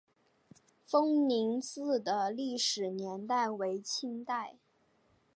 [0.83, 4.55] 丰宁寺的历史年代为清代。